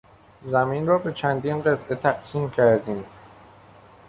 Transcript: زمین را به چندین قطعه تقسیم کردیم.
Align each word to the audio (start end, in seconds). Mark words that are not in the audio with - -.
زمین 0.43 0.87
را 0.87 0.97
به 0.97 1.11
چندین 1.11 1.61
قطعه 1.61 1.95
تقسیم 1.95 2.49
کردیم. 2.49 3.05